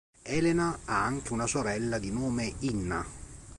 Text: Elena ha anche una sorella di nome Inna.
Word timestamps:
Elena 0.23 0.79
ha 0.85 1.03
anche 1.05 1.31
una 1.31 1.45
sorella 1.45 1.99
di 1.99 2.09
nome 2.11 2.55
Inna. 2.61 3.05